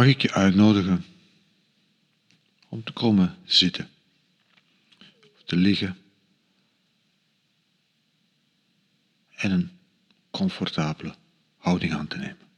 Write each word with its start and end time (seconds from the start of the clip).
mag 0.00 0.08
ik 0.08 0.22
je 0.22 0.32
uitnodigen 0.32 1.04
om 2.68 2.82
te 2.84 2.92
komen 2.92 3.36
zitten, 3.44 3.88
of 5.36 5.42
te 5.44 5.56
liggen 5.56 5.98
en 9.30 9.50
een 9.50 9.70
comfortabele 10.30 11.14
houding 11.56 11.94
aan 11.94 12.06
te 12.06 12.16
nemen. 12.16 12.49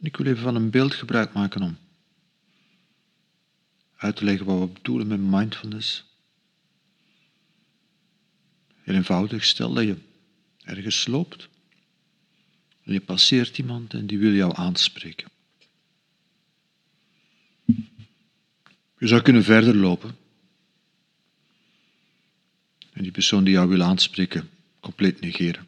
Ik 0.00 0.16
wil 0.16 0.26
even 0.26 0.42
van 0.42 0.54
een 0.54 0.70
beeld 0.70 0.94
gebruik 0.94 1.32
maken 1.32 1.62
om 1.62 1.78
uit 3.96 4.16
te 4.16 4.24
leggen 4.24 4.46
wat 4.46 4.58
we 4.58 4.66
bedoelen 4.66 5.06
met 5.06 5.20
mindfulness. 5.20 6.04
Heel 8.82 8.94
eenvoudig, 8.94 9.44
stel 9.44 9.72
dat 9.72 9.84
je 9.84 9.96
ergens 10.64 11.06
loopt 11.06 11.48
en 12.82 12.92
je 12.92 13.00
passeert 13.00 13.58
iemand 13.58 13.94
en 13.94 14.06
die 14.06 14.18
wil 14.18 14.32
jou 14.32 14.56
aanspreken. 14.56 15.30
Je 18.98 19.06
zou 19.06 19.22
kunnen 19.22 19.44
verder 19.44 19.76
lopen 19.76 20.16
en 22.92 23.02
die 23.02 23.12
persoon 23.12 23.44
die 23.44 23.52
jou 23.52 23.68
wil 23.68 23.82
aanspreken 23.82 24.50
compleet 24.80 25.20
negeren. 25.20 25.67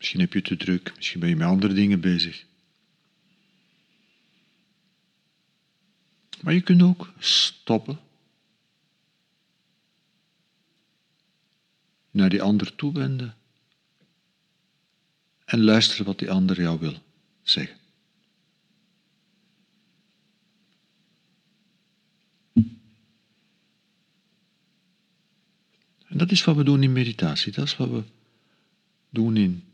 Misschien 0.00 0.20
heb 0.20 0.32
je 0.32 0.42
te 0.42 0.56
druk, 0.56 0.92
misschien 0.96 1.20
ben 1.20 1.28
je 1.28 1.36
met 1.36 1.46
andere 1.46 1.72
dingen 1.72 2.00
bezig. 2.00 2.44
Maar 6.40 6.54
je 6.54 6.60
kunt 6.60 6.82
ook 6.82 7.12
stoppen. 7.18 8.00
Naar 12.10 12.28
die 12.28 12.42
ander 12.42 12.74
toe 12.74 12.92
wenden. 12.92 13.36
En 15.44 15.60
luisteren 15.60 16.06
wat 16.06 16.18
die 16.18 16.30
ander 16.30 16.60
jou 16.60 16.78
wil 16.78 17.02
zeggen. 17.42 17.76
En 26.06 26.18
dat 26.18 26.30
is 26.30 26.44
wat 26.44 26.56
we 26.56 26.64
doen 26.64 26.82
in 26.82 26.92
meditatie. 26.92 27.52
Dat 27.52 27.64
is 27.64 27.76
wat 27.76 27.88
we 27.88 28.02
doen 29.10 29.36
in, 29.36 29.69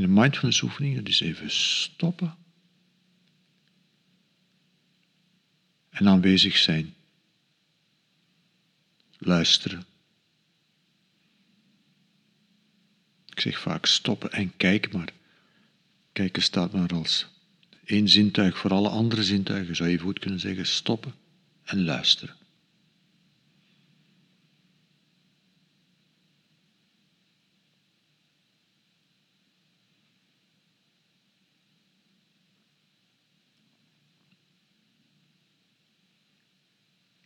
in 0.00 0.14
de 0.14 0.20
mindfulness 0.20 0.62
oefening. 0.62 0.96
Dat 0.96 1.08
is 1.08 1.20
even 1.20 1.50
stoppen. 1.50 2.36
en 5.98 6.08
aanwezig 6.08 6.56
zijn. 6.56 6.94
Luisteren. 9.18 9.84
Ik 13.26 13.40
zeg 13.40 13.60
vaak 13.60 13.86
stoppen 13.86 14.32
en 14.32 14.56
kijken, 14.56 14.96
maar 14.96 15.12
kijken 16.12 16.42
staat 16.42 16.72
maar 16.72 16.94
als 16.94 17.26
één 17.84 18.08
zintuig 18.08 18.58
voor 18.58 18.70
alle 18.70 18.88
andere 18.88 19.24
zintuigen. 19.24 19.76
Zou 19.76 19.88
je 19.88 19.98
goed 19.98 20.18
kunnen 20.18 20.40
zeggen 20.40 20.66
stoppen 20.66 21.14
en 21.64 21.84
luisteren. 21.84 22.36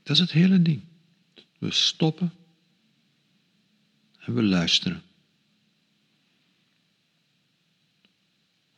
Dat 0.02 0.16
is 0.16 0.18
het 0.18 0.32
hele 0.32 0.62
ding. 0.62 0.82
We 1.58 1.70
stoppen 1.70 2.32
en 4.18 4.34
we 4.34 4.42
luisteren. 4.42 5.02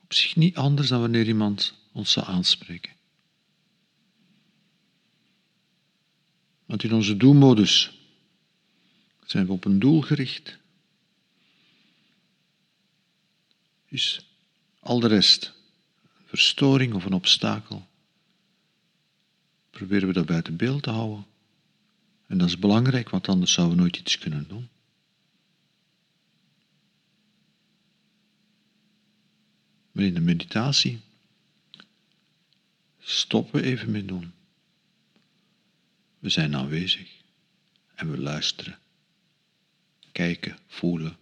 Op 0.03 0.13
zich 0.13 0.37
niet 0.37 0.57
anders 0.57 0.89
dan 0.89 1.01
wanneer 1.01 1.27
iemand 1.27 1.75
ons 1.93 2.13
zou 2.13 2.27
aanspreken. 2.27 2.93
Want 6.65 6.83
in 6.83 6.93
onze 6.93 7.17
doelmodus 7.17 7.99
zijn 9.25 9.47
we 9.47 9.53
op 9.53 9.65
een 9.65 9.79
doel 9.79 10.01
gericht. 10.01 10.59
Is 13.87 14.27
al 14.81 15.01
de 15.01 15.09
rest 15.09 15.55
een 16.03 16.27
verstoring 16.27 16.95
of 16.95 17.05
een 17.05 17.13
obstakel 17.13 17.87
proberen 19.75 20.09
we 20.09 20.15
dat 20.15 20.27
buiten 20.27 20.57
beeld 20.57 20.83
te 20.83 20.91
houden. 20.91 21.27
En 22.27 22.39
dat 22.39 22.49
is 22.49 22.59
belangrijk, 22.59 23.11
want 23.11 23.29
anders 23.29 23.53
zouden 23.53 23.77
we 23.77 23.83
nooit 23.83 23.97
iets 23.97 24.19
kunnen 24.19 24.49
doen. 24.49 24.69
Maar 29.93 30.05
in 30.05 30.15
de 30.15 30.21
meditatie 30.21 31.01
stoppen 32.99 33.61
we 33.61 33.67
even 33.67 33.91
met 33.91 34.09
doen. 34.09 34.33
We 36.19 36.29
zijn 36.29 36.57
aanwezig 36.57 37.11
en 37.95 38.11
we 38.11 38.19
luisteren, 38.19 38.79
kijken, 40.13 40.59
voelen, 40.67 41.17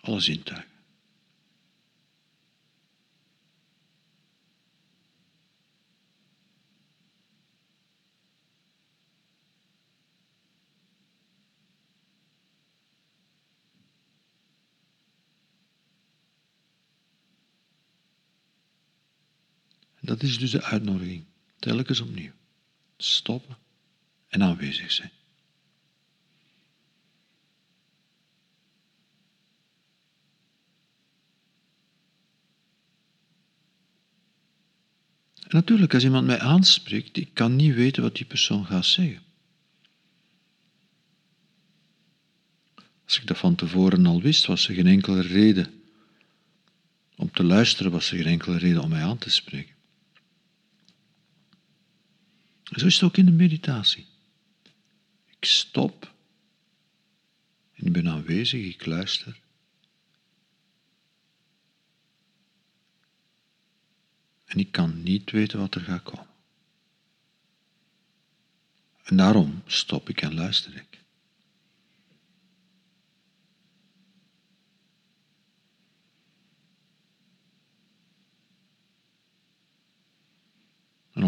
alle 0.00 0.20
zintuigen. 0.20 0.79
Dat 20.20 20.28
is 20.28 20.38
dus 20.38 20.50
de 20.50 20.62
uitnodiging. 20.62 21.24
Telkens 21.58 22.00
opnieuw. 22.00 22.32
Stoppen 22.96 23.56
en 24.28 24.42
aanwezig 24.42 24.92
zijn. 24.92 25.10
Natuurlijk, 35.48 35.94
als 35.94 36.04
iemand 36.04 36.26
mij 36.26 36.38
aanspreekt, 36.38 37.16
ik 37.16 37.34
kan 37.34 37.56
niet 37.56 37.74
weten 37.74 38.02
wat 38.02 38.16
die 38.16 38.26
persoon 38.26 38.66
gaat 38.66 38.86
zeggen. 38.86 39.22
Als 43.04 43.20
ik 43.20 43.26
dat 43.26 43.38
van 43.38 43.54
tevoren 43.54 44.06
al 44.06 44.20
wist, 44.20 44.46
was 44.46 44.68
er 44.68 44.74
geen 44.74 44.86
enkele 44.86 45.20
reden 45.20 45.82
om 47.16 47.30
te 47.30 47.42
luisteren, 47.42 47.92
was 47.92 48.10
er 48.10 48.16
geen 48.16 48.26
enkele 48.26 48.58
reden 48.58 48.82
om 48.82 48.88
mij 48.88 49.02
aan 49.02 49.18
te 49.18 49.30
spreken. 49.30 49.78
Zo 52.70 52.86
is 52.86 52.94
het 52.94 53.02
ook 53.02 53.16
in 53.16 53.26
de 53.26 53.32
meditatie. 53.32 54.06
Ik 55.26 55.44
stop 55.44 56.14
en 57.74 57.86
ik 57.86 57.92
ben 57.92 58.08
aanwezig, 58.08 58.66
ik 58.66 58.86
luister. 58.86 59.40
En 64.44 64.58
ik 64.58 64.72
kan 64.72 65.02
niet 65.02 65.30
weten 65.30 65.58
wat 65.58 65.74
er 65.74 65.80
gaat 65.80 66.02
komen. 66.02 66.28
En 69.02 69.16
daarom 69.16 69.62
stop 69.66 70.08
ik 70.08 70.22
en 70.22 70.34
luister 70.34 70.76
ik. 70.76 70.98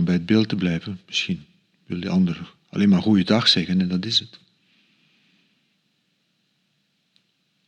Bij 0.04 0.14
het 0.14 0.26
beeld 0.26 0.48
te 0.48 0.56
blijven, 0.56 1.00
misschien 1.06 1.44
wil 1.86 2.00
die 2.00 2.10
ander 2.10 2.54
alleen 2.68 2.88
maar 2.88 3.02
goeiedag 3.02 3.48
zeggen 3.48 3.80
en 3.80 3.88
dat 3.88 4.04
is 4.04 4.18
het. 4.18 4.40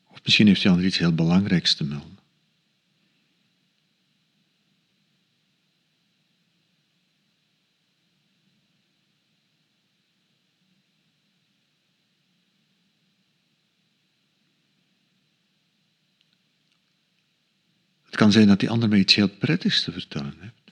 Of 0.09 0.21
misschien 0.23 0.47
heeft 0.47 0.63
die 0.63 0.71
ander 0.71 0.87
iets 0.87 0.99
heel 0.99 1.15
belangrijks 1.15 1.75
te 1.75 1.85
melden. 1.85 2.19
Het 18.05 18.23
kan 18.23 18.33
zijn 18.33 18.47
dat 18.47 18.61
die 18.61 18.71
ander 18.71 18.89
mij 18.89 18.99
iets 18.99 19.15
heel 19.15 19.29
prettigs 19.29 19.85
te 19.85 19.93
vertellen 19.93 20.35
heeft. 20.41 20.64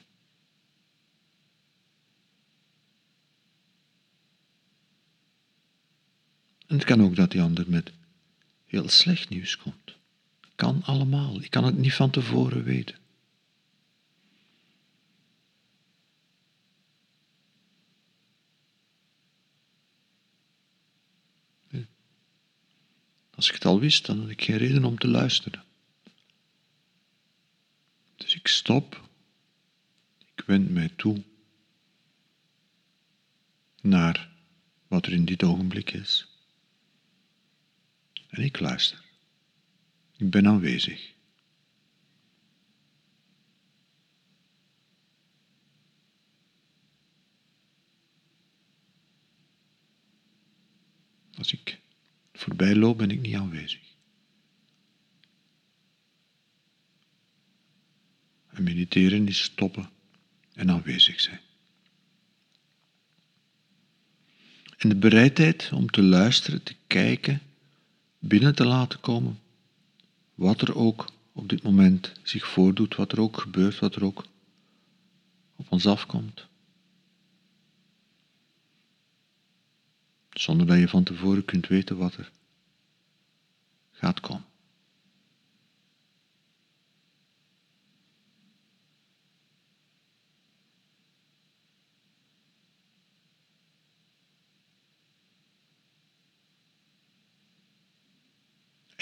En 6.73 6.79
het 6.79 6.87
kan 6.87 7.03
ook 7.03 7.17
dat 7.17 7.31
die 7.31 7.41
ander 7.43 7.65
met 7.71 7.93
heel 8.67 8.89
slecht 8.89 9.29
nieuws 9.29 9.57
komt. 9.57 9.97
Kan 10.55 10.83
allemaal. 10.85 11.43
Ik 11.43 11.51
kan 11.51 11.65
het 11.65 11.79
niet 11.79 11.95
van 11.95 12.11
tevoren 12.11 12.65
weten. 12.65 12.97
Als 23.35 23.49
ik 23.49 23.55
het 23.55 23.65
al 23.65 23.81
wist, 23.81 24.07
dan 24.07 24.21
had 24.21 24.29
ik 24.29 24.43
geen 24.43 24.57
reden 24.57 24.85
om 24.85 24.99
te 24.99 25.09
luisteren. 25.09 25.65
Dus 28.17 28.35
ik 28.35 28.49
stop, 28.49 29.09
ik 30.35 30.45
wend 30.47 30.71
mij 30.71 30.91
toe 30.97 31.23
naar 33.81 34.31
wat 34.89 35.07
er 35.07 35.13
in 35.13 35.25
dit 35.25 35.43
ogenblik 35.43 35.93
is. 35.93 36.31
En 38.32 38.43
ik 38.43 38.61
luister. 38.61 39.05
Ik 40.17 40.31
ben 40.31 40.46
aanwezig. 40.46 41.12
Als 51.34 51.52
ik 51.52 51.81
voorbij 52.32 52.75
loop, 52.75 52.99
ben 52.99 53.11
ik 53.11 53.20
niet 53.20 53.34
aanwezig. 53.34 53.81
En 58.49 58.62
mediteren 58.62 59.29
is 59.29 59.43
stoppen 59.43 59.90
en 60.55 60.70
aanwezig 60.70 61.20
zijn. 61.20 61.40
En 64.79 64.88
de 64.88 64.96
bereidheid 64.96 65.70
om 65.73 65.90
te 65.90 66.02
luisteren, 66.02 66.62
te 66.62 66.75
kijken, 66.87 67.43
binnen 68.25 68.55
te 68.55 68.65
laten 68.65 69.01
komen, 69.01 69.41
wat 70.35 70.61
er 70.61 70.77
ook 70.77 71.09
op 71.33 71.49
dit 71.49 71.63
moment 71.63 72.13
zich 72.23 72.47
voordoet, 72.47 72.97
wat 72.97 73.13
er 73.13 73.21
ook 73.21 73.41
gebeurt, 73.41 73.79
wat 73.79 73.95
er 73.95 74.05
ook 74.05 74.25
op 75.57 75.67
ons 75.69 75.87
afkomt. 75.87 76.47
Zonder 80.31 80.67
dat 80.67 80.79
je 80.79 80.89
van 80.89 81.03
tevoren 81.03 81.45
kunt 81.45 81.67
weten 81.67 81.97
wat 81.97 82.15
er 82.15 82.31
gaat 83.93 84.21
komen. 84.21 84.45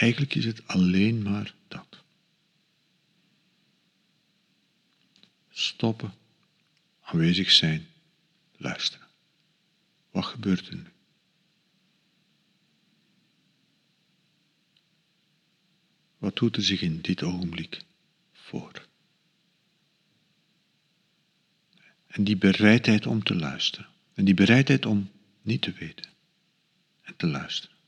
Eigenlijk 0.01 0.35
is 0.35 0.45
het 0.45 0.67
alleen 0.67 1.23
maar 1.23 1.55
dat. 1.69 2.03
Stoppen, 5.51 6.15
aanwezig 7.01 7.51
zijn, 7.51 7.87
luisteren. 8.57 9.07
Wat 10.11 10.25
gebeurt 10.25 10.69
er 10.69 10.77
nu? 10.77 10.85
Wat 16.19 16.37
doet 16.37 16.57
er 16.57 16.63
zich 16.63 16.81
in 16.81 17.01
dit 17.01 17.23
ogenblik 17.23 17.83
voor? 18.33 18.87
En 22.07 22.25
die 22.25 22.37
bereidheid 22.37 23.07
om 23.07 23.23
te 23.23 23.35
luisteren. 23.35 23.89
En 24.15 24.25
die 24.25 24.35
bereidheid 24.35 24.87
om 24.87 25.11
niet 25.43 25.63
te 25.63 25.73
weten 25.73 26.11
en 27.03 27.17
te 27.17 27.27
luisteren. 27.27 27.80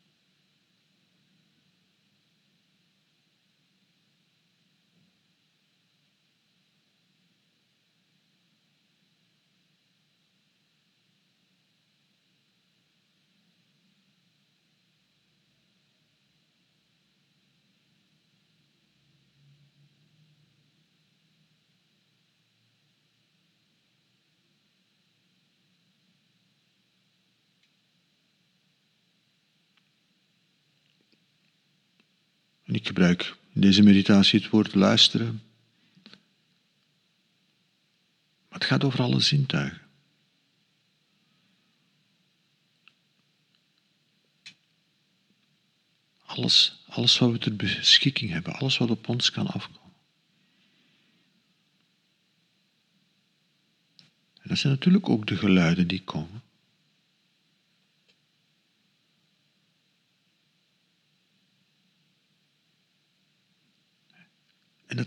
En 32.73 32.79
ik 32.79 32.87
gebruik 32.87 33.37
in 33.53 33.61
deze 33.61 33.83
meditatie 33.83 34.41
het 34.41 34.51
woord 34.51 34.75
luisteren. 34.75 35.43
Maar 38.49 38.59
het 38.59 38.65
gaat 38.65 38.85
over 38.85 39.03
alle 39.03 39.21
zintuigen. 39.21 39.81
Alles, 46.25 46.85
alles 46.89 47.19
wat 47.19 47.31
we 47.31 47.39
ter 47.39 47.57
beschikking 47.57 48.31
hebben, 48.31 48.55
alles 48.55 48.79
wat 48.79 48.91
op 48.91 49.09
ons 49.09 49.31
kan 49.31 49.47
afkomen. 49.47 49.93
En 54.41 54.49
dat 54.49 54.59
zijn 54.59 54.73
natuurlijk 54.73 55.09
ook 55.09 55.27
de 55.27 55.37
geluiden 55.37 55.89
die 55.89 56.03
komen. 56.03 56.43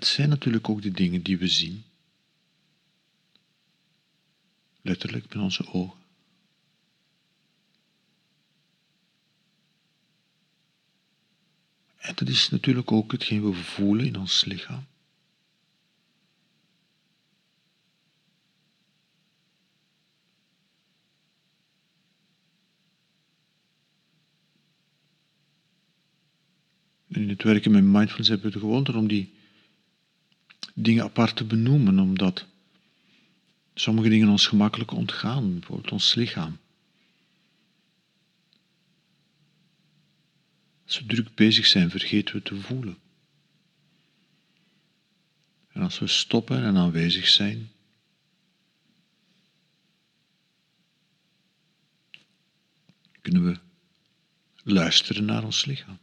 Zijn 0.06 0.30
natuurlijk 0.30 0.70
ook 0.70 0.82
de 0.82 0.92
dingen 0.92 1.22
die 1.22 1.38
we 1.38 1.48
zien. 1.48 1.84
Letterlijk 4.82 5.34
met 5.34 5.44
onze 5.44 5.74
ogen. 5.74 6.00
En 11.98 12.16
dat 12.16 12.28
is 12.28 12.50
natuurlijk 12.50 12.92
ook 12.92 13.12
hetgeen 13.12 13.44
we 13.44 13.54
voelen 13.54 14.06
in 14.06 14.18
ons 14.18 14.46
lichaam. 14.46 14.86
in 27.16 27.30
het 27.30 27.44
werken 27.44 27.72
met 27.72 27.84
mindfulness 27.84 28.30
hebben 28.30 28.48
we 28.48 28.54
de 28.54 28.60
gewoonte 28.60 28.98
om 28.98 29.08
die 29.08 29.34
dingen 30.78 31.04
apart 31.04 31.36
te 31.36 31.44
benoemen, 31.46 32.00
omdat 32.00 32.46
sommige 33.74 34.10
dingen 34.10 34.30
ons 34.30 34.48
gemakkelijk 34.48 34.92
ontgaan, 34.92 35.60
bijvoorbeeld 35.60 35.92
ons 35.92 36.14
lichaam. 36.16 36.58
Als 40.86 41.00
we 41.00 41.06
druk 41.06 41.36
bezig 41.36 41.66
zijn, 41.66 41.90
vergeten 41.90 42.36
we 42.36 42.42
te 42.42 42.56
voelen. 42.62 42.98
En 45.72 45.82
als 45.82 46.00
we 46.00 46.08
stoppen 46.08 46.64
en 46.64 46.78
aanwezig 46.78 47.28
zijn, 47.28 47.70
kunnen 53.22 53.46
we 53.46 53.60
luisteren 54.64 55.26
naar 55.26 55.44
ons 55.44 55.66
lichaam. 55.66 56.00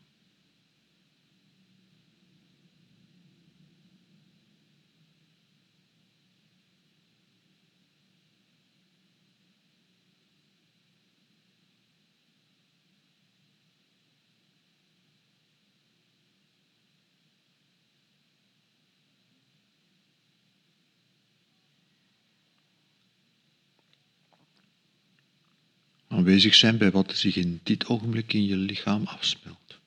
Aanwezig 26.22 26.54
zijn 26.54 26.78
bij 26.78 26.90
wat 26.90 27.10
er 27.10 27.16
zich 27.16 27.36
in 27.36 27.60
dit 27.62 27.86
ogenblik 27.86 28.32
in 28.32 28.44
je 28.44 28.56
lichaam 28.56 29.06
afspeelt. 29.06 29.80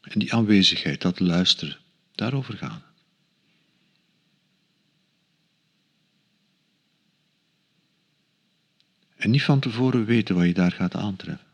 En 0.00 0.18
die 0.18 0.34
aanwezigheid, 0.34 1.00
dat 1.00 1.20
luisteren, 1.20 1.78
daarover 2.12 2.56
gaat. 2.56 2.82
En 9.16 9.30
niet 9.30 9.42
van 9.42 9.60
tevoren 9.60 10.04
weten 10.04 10.34
wat 10.34 10.46
je 10.46 10.54
daar 10.54 10.72
gaat 10.72 10.94
aantreffen. 10.94 11.53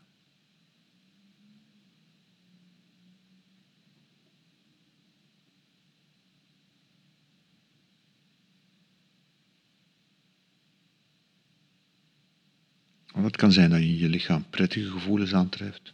Want 13.11 13.25
het 13.25 13.35
kan 13.35 13.51
zijn 13.51 13.69
dat 13.69 13.79
je 13.79 13.85
in 13.85 13.97
je 13.97 14.09
lichaam 14.09 14.45
prettige 14.49 14.89
gevoelens 14.89 15.33
aantreft. 15.33 15.93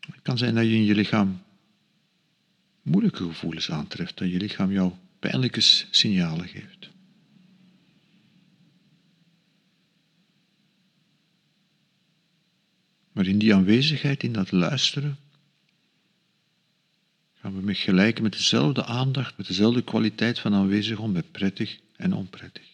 Het 0.00 0.22
kan 0.22 0.38
zijn 0.38 0.54
dat 0.54 0.64
je 0.64 0.74
in 0.74 0.84
je 0.84 0.94
lichaam 0.94 1.42
moeilijke 2.82 3.24
gevoelens 3.24 3.70
aantreft, 3.70 4.18
dat 4.18 4.30
je 4.30 4.36
lichaam 4.36 4.72
jou 4.72 4.92
pijnlijke 5.18 5.60
signalen 5.90 6.48
geeft. 6.48 6.90
Maar 13.12 13.26
in 13.26 13.38
die 13.38 13.54
aanwezigheid, 13.54 14.22
in 14.22 14.32
dat 14.32 14.52
luisteren, 14.52 15.18
gaan 17.34 17.54
we 17.54 17.60
met 17.60 17.76
gelijk, 17.76 18.20
met 18.20 18.32
dezelfde 18.32 18.84
aandacht, 18.84 19.36
met 19.36 19.46
dezelfde 19.46 19.82
kwaliteit 19.82 20.38
van 20.38 20.54
aanwezig 20.54 20.98
om 20.98 21.12
met 21.12 21.32
prettig 21.32 21.78
en 22.02 22.12
onprettig. 22.12 22.70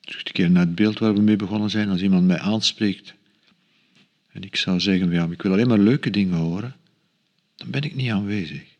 Terug 0.00 0.22
te 0.22 0.32
keren 0.32 0.52
naar 0.52 0.66
het 0.66 0.74
beeld 0.74 0.98
waar 0.98 1.14
we 1.14 1.20
mee 1.20 1.36
begonnen 1.36 1.70
zijn. 1.70 1.88
Als 1.88 2.02
iemand 2.02 2.26
mij 2.26 2.38
aanspreekt 2.38 3.14
en 4.28 4.42
ik 4.42 4.56
zou 4.56 4.80
zeggen, 4.80 5.10
ja, 5.10 5.26
ik 5.26 5.42
wil 5.42 5.52
alleen 5.52 5.68
maar 5.68 5.78
leuke 5.78 6.10
dingen 6.10 6.38
horen, 6.38 6.76
dan 7.56 7.70
ben 7.70 7.82
ik 7.82 7.94
niet 7.94 8.10
aanwezig. 8.10 8.78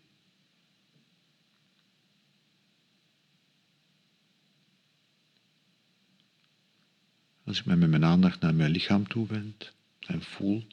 Als 7.45 7.59
ik 7.59 7.65
mij 7.65 7.77
met 7.77 7.91
mijn 7.91 8.05
aandacht 8.05 8.41
naar 8.41 8.55
mijn 8.55 8.71
lichaam 8.71 9.07
toewend 9.07 9.73
en 10.07 10.23
voel, 10.23 10.67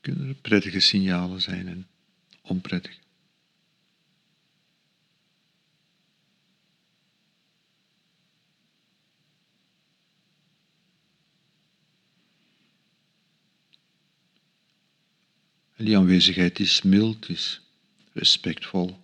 kunnen 0.00 0.28
er 0.28 0.34
prettige 0.34 0.80
signalen 0.80 1.40
zijn 1.40 1.68
en 1.68 1.86
onprettige. 2.42 2.98
En 15.78 15.84
die 15.84 15.96
aanwezigheid 15.96 16.58
is 16.58 16.82
mild, 16.82 17.28
is 17.28 17.60
respectvol. 18.12 19.00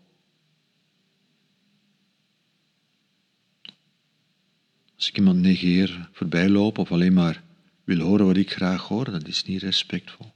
Als 4.95 5.09
ik 5.09 5.17
iemand 5.17 5.39
negeer, 5.39 6.09
voorbij 6.13 6.49
loop 6.49 6.79
of 6.79 6.93
alleen 6.93 7.13
maar 7.13 7.43
wil 7.85 7.99
horen 7.99 8.27
wat 8.27 8.37
ik 8.37 8.53
graag 8.53 8.83
hoor, 8.83 9.05
dat 9.05 9.27
is 9.27 9.45
niet 9.45 9.63
respectvol. 9.63 10.33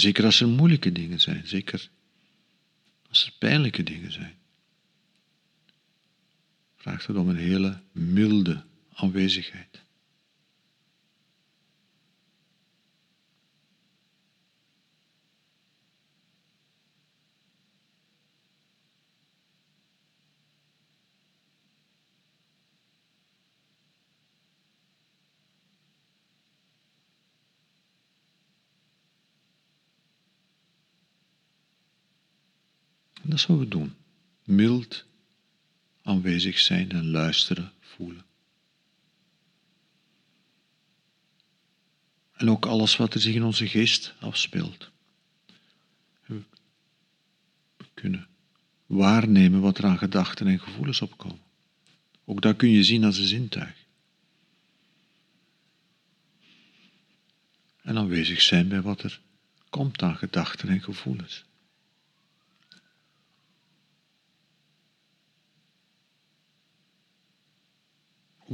Zeker 0.00 0.24
als 0.24 0.40
er 0.40 0.48
moeilijke 0.48 0.92
dingen 0.92 1.20
zijn, 1.20 1.46
zeker 1.46 1.88
als 3.08 3.26
er 3.26 3.32
pijnlijke 3.38 3.82
dingen 3.82 4.12
zijn, 4.12 4.34
vraagt 6.76 7.06
het 7.06 7.16
om 7.16 7.28
een 7.28 7.36
hele 7.36 7.80
milde 7.92 8.64
aanwezigheid. 8.94 9.81
Dat 33.32 33.40
is 33.40 33.56
we 33.56 33.68
doen. 33.68 33.94
Mild 34.44 35.04
aanwezig 36.02 36.58
zijn 36.58 36.90
en 36.90 37.10
luisteren, 37.10 37.72
voelen. 37.80 38.24
En 42.32 42.50
ook 42.50 42.66
alles 42.66 42.96
wat 42.96 43.14
er 43.14 43.20
zich 43.20 43.34
in 43.34 43.42
onze 43.42 43.68
geest 43.68 44.14
afspeelt. 44.20 44.90
We 46.26 46.44
kunnen 47.94 48.28
waarnemen 48.86 49.60
wat 49.60 49.78
er 49.78 49.84
aan 49.84 49.98
gedachten 49.98 50.46
en 50.46 50.60
gevoelens 50.60 51.00
opkomen. 51.02 51.42
Ook 52.24 52.40
dat 52.40 52.56
kun 52.56 52.68
je 52.68 52.84
zien 52.84 53.04
als 53.04 53.18
een 53.18 53.26
zintuig. 53.26 53.84
En 57.82 57.98
aanwezig 57.98 58.42
zijn 58.42 58.68
bij 58.68 58.82
wat 58.82 59.02
er 59.02 59.20
komt 59.70 60.02
aan 60.02 60.16
gedachten 60.16 60.68
en 60.68 60.82
gevoelens. 60.82 61.44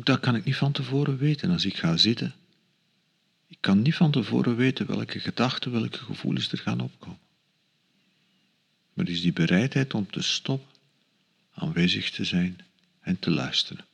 Dat 0.09 0.21
kan 0.21 0.35
ik 0.35 0.45
niet 0.45 0.57
van 0.57 0.73
tevoren 0.73 1.19
weten 1.19 1.51
als 1.51 1.65
ik 1.65 1.77
ga 1.77 1.97
zitten. 1.97 2.35
Ik 3.47 3.59
kan 3.61 3.83
niet 3.83 3.95
van 3.95 4.11
tevoren 4.11 4.57
weten 4.57 4.87
welke 4.87 5.21
gedachten, 5.21 5.73
welke 5.73 5.99
gevoelens 5.99 6.53
er 6.53 6.59
gaan 6.59 6.81
opkomen. 6.81 7.19
Maar 8.93 9.09
is 9.09 9.21
die 9.21 9.33
bereidheid 9.33 9.95
om 9.95 10.11
te 10.11 10.23
stoppen, 10.23 10.75
aanwezig 11.55 12.11
te 12.11 12.25
zijn 12.25 12.59
en 13.01 13.19
te 13.19 13.31
luisteren. 13.31 13.85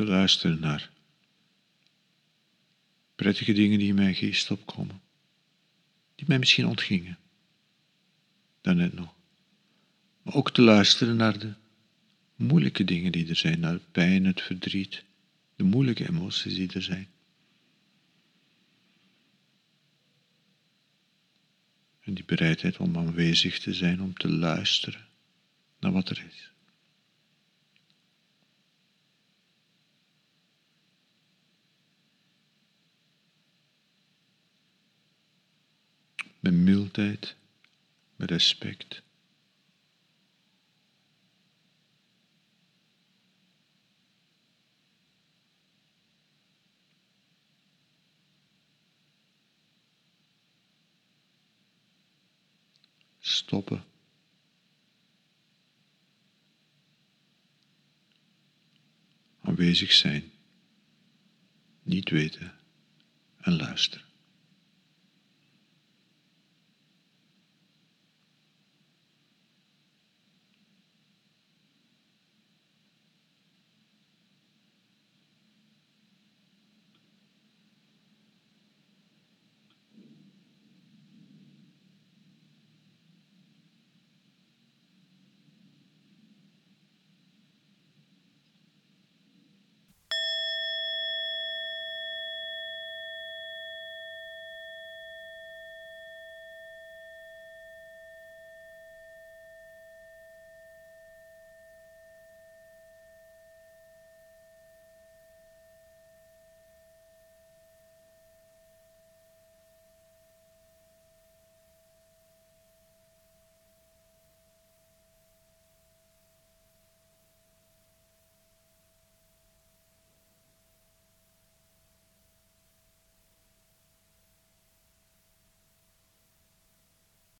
Te 0.00 0.06
luisteren 0.06 0.60
naar 0.60 0.90
prettige 3.14 3.52
dingen 3.52 3.78
die 3.78 3.88
in 3.88 3.94
mijn 3.94 4.14
geest 4.14 4.50
opkomen, 4.50 5.00
die 6.14 6.24
mij 6.28 6.38
misschien 6.38 6.66
ontgingen, 6.66 7.18
daarnet 8.60 8.92
nog. 8.92 9.14
Maar 10.22 10.34
ook 10.34 10.52
te 10.52 10.62
luisteren 10.62 11.16
naar 11.16 11.38
de 11.38 11.52
moeilijke 12.36 12.84
dingen 12.84 13.12
die 13.12 13.28
er 13.28 13.36
zijn, 13.36 13.60
naar 13.60 13.72
de 13.72 13.82
pijn, 13.92 14.24
het 14.24 14.40
verdriet, 14.40 15.04
de 15.56 15.64
moeilijke 15.64 16.08
emoties 16.08 16.54
die 16.54 16.72
er 16.72 16.82
zijn. 16.82 17.08
En 22.00 22.14
die 22.14 22.24
bereidheid 22.24 22.76
om 22.76 22.96
aanwezig 22.96 23.58
te 23.58 23.74
zijn, 23.74 24.02
om 24.02 24.14
te 24.14 24.28
luisteren 24.28 25.06
naar 25.80 25.92
wat 25.92 26.08
er 26.08 26.24
is. 26.28 26.50
Met 36.40 36.54
mildheid, 36.54 37.36
met 38.16 38.30
respect. 38.30 39.02
Stoppen. 53.18 53.84
Aanwezig 59.40 59.92
zijn, 59.92 60.32
niet 61.82 62.10
weten 62.10 62.58
en 63.36 63.52
luisteren. 63.56 64.09